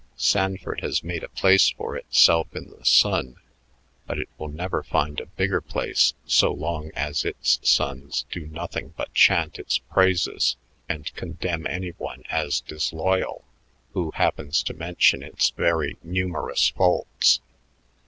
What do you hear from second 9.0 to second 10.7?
chant its praises